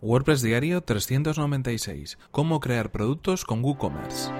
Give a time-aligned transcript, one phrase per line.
[0.00, 2.18] WordPress Diario 396.
[2.30, 4.30] Cómo crear productos con WooCommerce.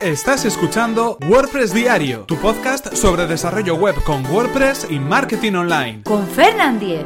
[0.00, 6.02] Estás escuchando WordPress Diario, tu podcast sobre desarrollo web con WordPress y marketing online.
[6.04, 7.04] Con Fernand Diez.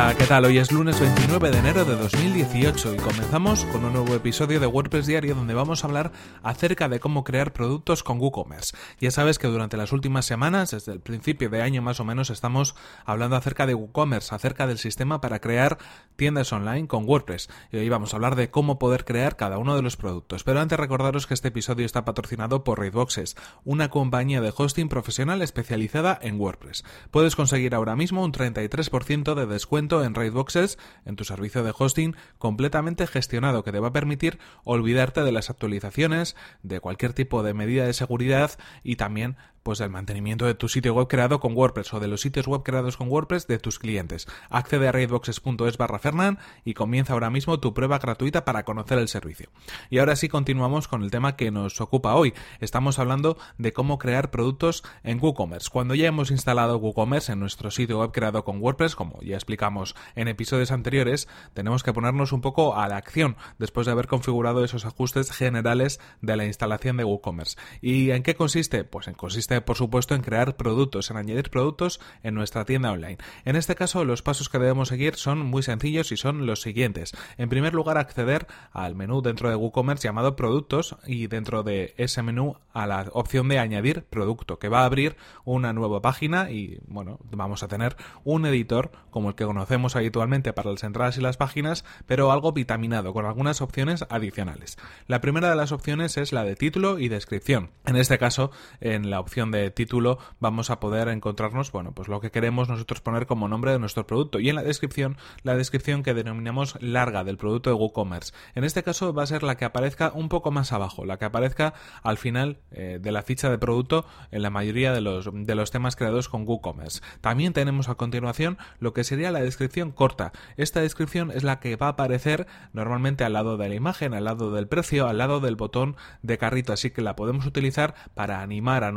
[0.00, 0.44] Hola, ¿qué tal?
[0.44, 4.68] Hoy es lunes 29 de enero de 2018 y comenzamos con un nuevo episodio de
[4.68, 6.12] WordPress Diario donde vamos a hablar
[6.44, 8.76] acerca de cómo crear productos con WooCommerce.
[9.00, 12.30] Ya sabes que durante las últimas semanas, desde el principio de año más o menos,
[12.30, 15.78] estamos hablando acerca de WooCommerce, acerca del sistema para crear
[16.14, 17.48] tiendas online con WordPress.
[17.72, 20.44] Y hoy vamos a hablar de cómo poder crear cada uno de los productos.
[20.44, 25.42] Pero antes recordaros que este episodio está patrocinado por Raidboxes, una compañía de hosting profesional
[25.42, 26.84] especializada en WordPress.
[27.10, 32.14] Puedes conseguir ahora mismo un 33% de descuento en Raidboxes en tu servicio de hosting
[32.38, 37.54] completamente gestionado que te va a permitir olvidarte de las actualizaciones, de cualquier tipo de
[37.54, 38.52] medida de seguridad
[38.82, 39.36] y también
[39.68, 42.62] pues del mantenimiento de tu sitio web creado con WordPress o de los sitios web
[42.62, 44.26] creados con WordPress de tus clientes.
[44.48, 49.08] Accede a raidboxes.es barra Fernan y comienza ahora mismo tu prueba gratuita para conocer el
[49.08, 49.50] servicio.
[49.90, 52.32] Y ahora sí continuamos con el tema que nos ocupa hoy.
[52.60, 55.68] Estamos hablando de cómo crear productos en WooCommerce.
[55.70, 59.94] Cuando ya hemos instalado WooCommerce en nuestro sitio web creado con WordPress, como ya explicamos
[60.14, 64.64] en episodios anteriores, tenemos que ponernos un poco a la acción después de haber configurado
[64.64, 67.58] esos ajustes generales de la instalación de WooCommerce.
[67.82, 68.84] ¿Y en qué consiste?
[68.84, 73.18] Pues en consiste por supuesto, en crear productos, en añadir productos en nuestra tienda online.
[73.44, 77.12] En este caso, los pasos que debemos seguir son muy sencillos y son los siguientes.
[77.36, 82.22] En primer lugar, acceder al menú dentro de WooCommerce llamado Productos y dentro de ese
[82.22, 86.80] menú a la opción de añadir producto, que va a abrir una nueva página y,
[86.86, 91.20] bueno, vamos a tener un editor como el que conocemos habitualmente para las entradas y
[91.20, 94.76] las páginas, pero algo vitaminado, con algunas opciones adicionales.
[95.06, 97.70] La primera de las opciones es la de título y descripción.
[97.86, 102.20] En este caso, en la opción de título vamos a poder encontrarnos, bueno, pues lo
[102.20, 106.02] que queremos nosotros poner como nombre de nuestro producto y en la descripción, la descripción
[106.02, 108.32] que denominamos larga del producto de WooCommerce.
[108.56, 111.26] En este caso va a ser la que aparezca un poco más abajo, la que
[111.26, 115.54] aparezca al final eh, de la ficha de producto en la mayoría de los, de
[115.54, 117.00] los temas creados con WooCommerce.
[117.20, 120.32] También tenemos a continuación lo que sería la descripción corta.
[120.56, 124.24] Esta descripción es la que va a aparecer normalmente al lado de la imagen, al
[124.24, 128.42] lado del precio, al lado del botón de carrito, así que la podemos utilizar para
[128.42, 128.92] animar a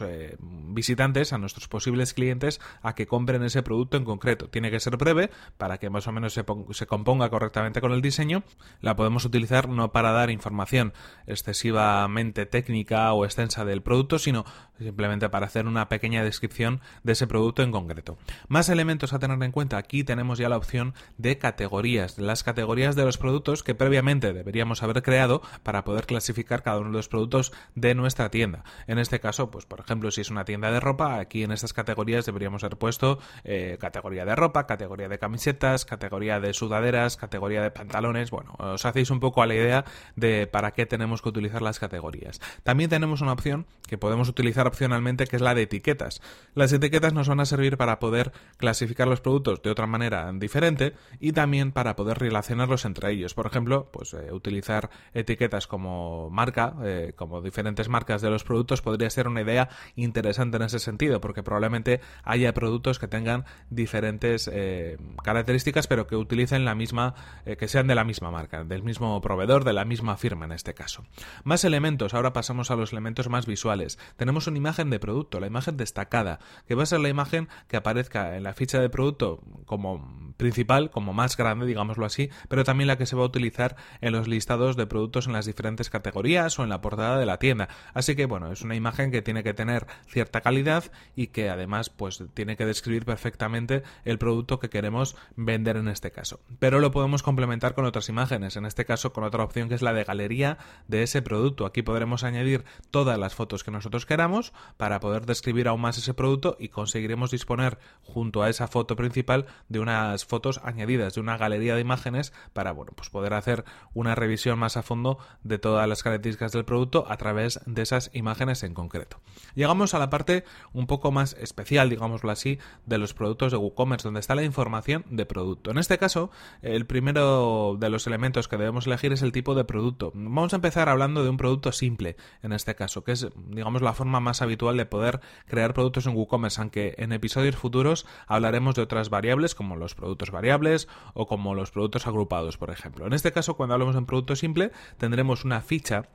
[0.00, 4.48] eh, visitantes, a nuestros posibles clientes, a que compren ese producto en concreto.
[4.48, 8.02] Tiene que ser breve para que más o menos se, se componga correctamente con el
[8.02, 8.42] diseño.
[8.80, 10.92] La podemos utilizar no para dar información
[11.26, 14.44] excesivamente técnica o extensa del producto, sino
[14.82, 18.18] simplemente para hacer una pequeña descripción de ese producto en concreto.
[18.48, 19.76] Más elementos a tener en cuenta.
[19.76, 24.82] Aquí tenemos ya la opción de categorías, las categorías de los productos que previamente deberíamos
[24.82, 28.64] haber creado para poder clasificar cada uno de los productos de nuestra tienda.
[28.86, 31.72] En este caso, pues por ejemplo, si es una tienda de ropa, aquí en estas
[31.72, 37.62] categorías deberíamos haber puesto eh, categoría de ropa, categoría de camisetas, categoría de sudaderas, categoría
[37.62, 38.30] de pantalones.
[38.30, 39.84] Bueno, os hacéis un poco a la idea
[40.16, 42.40] de para qué tenemos que utilizar las categorías.
[42.62, 46.22] También tenemos una opción que podemos utilizar opcionalmente que es la de etiquetas.
[46.54, 50.94] Las etiquetas nos van a servir para poder clasificar los productos de otra manera diferente
[51.20, 53.34] y también para poder relacionarlos entre ellos.
[53.34, 58.80] Por ejemplo, pues eh, utilizar etiquetas como marca, eh, como diferentes marcas de los productos
[58.80, 64.48] podría ser una idea interesante en ese sentido, porque probablemente haya productos que tengan diferentes
[64.52, 69.20] eh, características, pero que utilicen la misma, que sean de la misma marca, del mismo
[69.20, 71.04] proveedor, de la misma firma en este caso.
[71.44, 73.98] Más elementos, ahora pasamos a los elementos más visuales.
[74.16, 77.76] Tenemos una imagen de producto, la imagen destacada, que va a ser la imagen que
[77.76, 82.88] aparezca en la ficha de producto como principal, como más grande, digámoslo así, pero también
[82.88, 86.58] la que se va a utilizar en los listados de productos en las diferentes categorías
[86.58, 87.68] o en la portada de la tienda.
[87.94, 90.84] Así que bueno, es una imagen que tiene que tener cierta calidad
[91.14, 96.10] y que además pues tiene que describir perfectamente el producto que queremos vender en este
[96.10, 96.40] caso.
[96.58, 99.82] Pero lo podemos complementar con otras imágenes, en este caso con otra opción que es
[99.82, 100.58] la de galería
[100.88, 101.66] de ese producto.
[101.66, 104.41] Aquí podremos añadir todas las fotos que nosotros queramos
[104.76, 109.46] para poder describir aún más ese producto y conseguiremos disponer junto a esa foto principal
[109.68, 114.14] de unas fotos añadidas, de una galería de imágenes para bueno, pues poder hacer una
[114.14, 118.62] revisión más a fondo de todas las características del producto a través de esas imágenes
[118.62, 119.20] en concreto.
[119.54, 124.08] Llegamos a la parte un poco más especial, digámoslo así, de los productos de WooCommerce,
[124.08, 125.70] donde está la información de producto.
[125.70, 126.30] En este caso,
[126.62, 130.12] el primero de los elementos que debemos elegir es el tipo de producto.
[130.14, 133.92] Vamos a empezar hablando de un producto simple, en este caso, que es, digamos, la
[133.92, 138.82] forma más habitual de poder crear productos en WooCommerce, aunque en episodios futuros hablaremos de
[138.82, 143.06] otras variables, como los productos variables o como los productos agrupados, por ejemplo.
[143.06, 146.08] En este caso, cuando hablamos de un producto simple, tendremos una ficha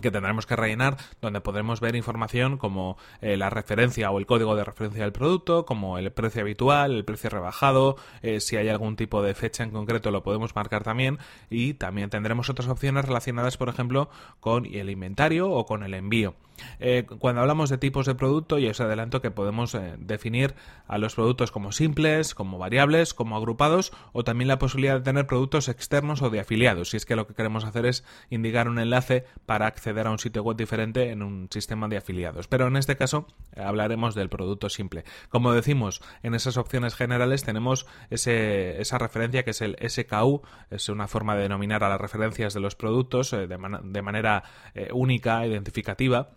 [0.00, 4.56] que tendremos que rellenar donde podremos ver información como eh, la referencia o el código
[4.56, 8.96] de referencia del producto, como el precio habitual, el precio rebajado, eh, si hay algún
[8.96, 11.18] tipo de fecha en concreto lo podemos marcar también
[11.50, 14.08] y también tendremos otras opciones relacionadas por ejemplo
[14.40, 16.34] con el inventario o con el envío.
[16.78, 20.54] Eh, cuando hablamos de tipos de producto, ya os adelanto que podemos definir
[20.86, 25.26] a los productos como simples, como variables, como agrupados o también la posibilidad de tener
[25.26, 28.78] productos externos o de afiliados, si es que lo que queremos hacer es indicar un
[28.78, 32.46] enlace para acceder acceder a un sitio web diferente en un sistema de afiliados.
[32.46, 33.26] Pero en este caso
[33.56, 35.04] eh, hablaremos del producto simple.
[35.28, 40.88] Como decimos, en esas opciones generales tenemos ese, esa referencia que es el SKU, es
[40.88, 44.44] una forma de denominar a las referencias de los productos eh, de, manera
[44.74, 46.30] eh, única, identificativa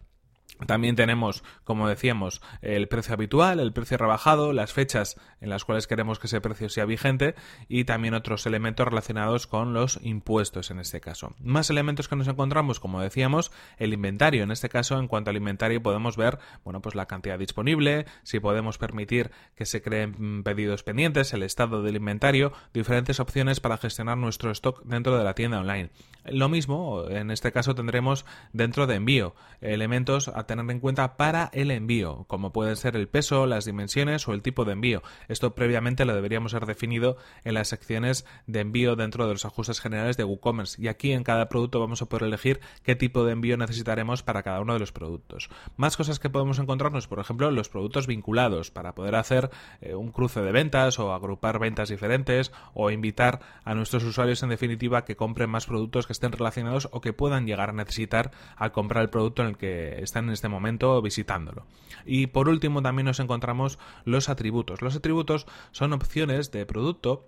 [0.66, 5.88] también tenemos, como decíamos, el precio habitual, el precio rebajado, las fechas en las cuales
[5.88, 7.36] queremos que ese precio sea vigente
[7.68, 11.36] y también otros elementos relacionados con los impuestos en este caso.
[11.40, 14.44] Más elementos que nos encontramos, como decíamos, el inventario.
[14.44, 18.40] En este caso, en cuanto al inventario, podemos ver, bueno, pues la cantidad disponible, si
[18.40, 24.18] podemos permitir que se creen pedidos pendientes, el estado del inventario, diferentes opciones para gestionar
[24.18, 25.90] nuestro stock dentro de la tienda online.
[26.26, 31.50] Lo mismo, en este caso, tendremos dentro de envío elementos a tener en cuenta para
[31.54, 35.02] el envío, como pueden ser el peso, las dimensiones o el tipo de envío.
[35.28, 39.82] Esto previamente lo deberíamos haber definido en las secciones de envío dentro de los ajustes
[39.82, 43.34] generales de WooCommerce y aquí en cada producto vamos a poder elegir qué tipo de
[43.34, 45.50] envío necesitaremos para cada uno de los productos.
[45.78, 49.50] Más cosas que podemos encontrarnos, por ejemplo, los productos vinculados para poder hacer
[49.82, 54.50] eh, un cruce de ventas o agrupar ventas diferentes o invitar a nuestros usuarios en
[54.50, 58.72] definitiva que compren más productos que estén relacionados o que puedan llegar a necesitar al
[58.72, 61.66] comprar el producto en el que están en este momento visitándolo.
[62.06, 64.82] Y por último también nos encontramos los atributos.
[64.82, 67.28] Los atributos son opciones de producto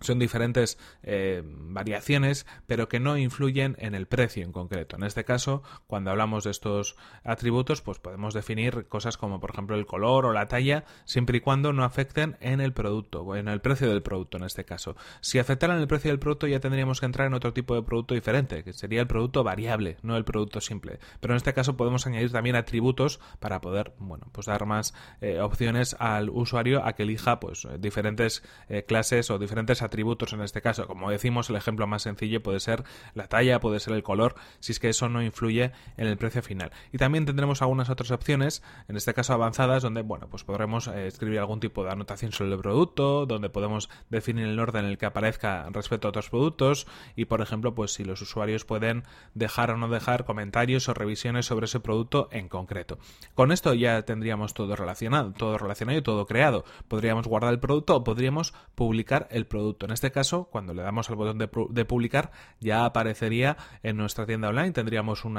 [0.00, 4.96] son diferentes eh, variaciones, pero que no influyen en el precio en concreto.
[4.96, 9.76] En este caso, cuando hablamos de estos atributos, pues podemos definir cosas como, por ejemplo,
[9.76, 13.48] el color o la talla, siempre y cuando no afecten en el producto, o en
[13.48, 14.96] el precio del producto en este caso.
[15.20, 18.14] Si afectaran el precio del producto, ya tendríamos que entrar en otro tipo de producto
[18.14, 20.98] diferente, que sería el producto variable, no el producto simple.
[21.20, 25.40] Pero en este caso podemos añadir también atributos para poder, bueno, pues dar más eh,
[25.40, 30.60] opciones al usuario a que elija, pues, diferentes eh, clases o diferentes atributos en este
[30.60, 30.86] caso.
[30.86, 32.84] Como decimos, el ejemplo más sencillo puede ser
[33.14, 36.42] la talla, puede ser el color, si es que eso no influye en el precio
[36.42, 36.70] final.
[36.92, 41.06] Y también tendremos algunas otras opciones, en este caso avanzadas, donde bueno, pues podremos eh,
[41.06, 44.98] escribir algún tipo de anotación sobre el producto, donde podemos definir el orden en el
[44.98, 49.70] que aparezca respecto a otros productos y, por ejemplo, pues si los usuarios pueden dejar
[49.70, 52.98] o no dejar comentarios o revisiones sobre ese producto en concreto.
[53.34, 56.64] Con esto ya tendríamos todo relacionado, todo relacionado y todo creado.
[56.88, 61.08] Podríamos guardar el producto o podríamos publicar el producto en este caso, cuando le damos
[61.10, 62.30] al botón de, publicar,
[62.60, 64.72] ya aparecería en nuestra tienda online.
[64.72, 65.38] Tendríamos un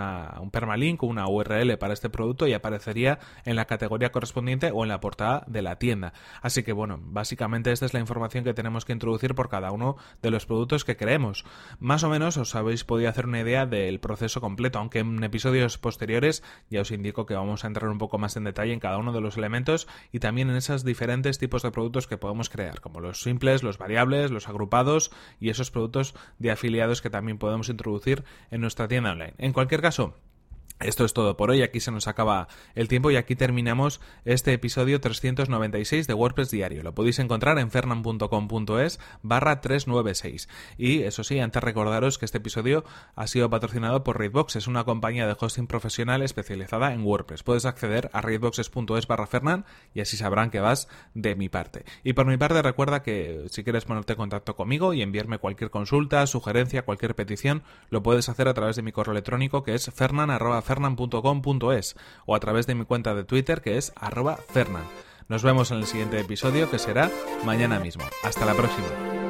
[0.51, 4.99] permalink, una URL para este producto y aparecería en la categoría correspondiente o en la
[4.99, 6.13] portada de la tienda.
[6.41, 9.97] Así que bueno, básicamente esta es la información que tenemos que introducir por cada uno
[10.21, 11.45] de los productos que creemos.
[11.79, 15.77] Más o menos os habéis podido hacer una idea del proceso completo, aunque en episodios
[15.77, 18.97] posteriores ya os indico que vamos a entrar un poco más en detalle en cada
[18.97, 22.81] uno de los elementos y también en esos diferentes tipos de productos que podemos crear,
[22.81, 27.69] como los simples, los variables, los agrupados y esos productos de afiliados que también podemos
[27.69, 29.33] introducir en nuestra tienda online.
[29.37, 30.15] En cualquier caso,
[30.79, 34.53] esto es todo por hoy, aquí se nos acaba el tiempo y aquí terminamos este
[34.53, 36.83] episodio 396 de WordPress Diario.
[36.83, 40.47] Lo podéis encontrar en fernan.com.es barra 396.
[40.77, 44.83] Y eso sí, antes recordaros que este episodio ha sido patrocinado por Raidbox, es una
[44.83, 47.41] compañía de hosting profesional especializada en WordPress.
[47.41, 49.65] Puedes acceder a raidboxes.es barra fernan
[49.95, 51.85] y así sabrán que vas de mi parte.
[52.03, 55.71] Y por mi parte recuerda que si quieres ponerte en contacto conmigo y enviarme cualquier
[55.71, 59.89] consulta, sugerencia, cualquier petición, lo puedes hacer a través de mi correo electrónico que es
[59.95, 60.29] fernan
[60.67, 61.95] fernan.com.es
[62.25, 64.83] o a través de mi cuenta de Twitter que es arroba fernan.
[65.27, 67.09] Nos vemos en el siguiente episodio que será
[67.43, 68.03] mañana mismo.
[68.23, 69.26] Hasta la próxima.